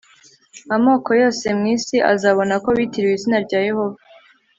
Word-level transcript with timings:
amoko 0.75 1.09
yose 1.21 1.41
yo 1.49 1.55
mu 1.59 1.65
isi 1.75 1.97
azabona 2.13 2.53
ko 2.63 2.69
witiriwe 2.77 3.13
izina 3.17 3.37
rya 3.45 3.59
yehova 3.67 3.99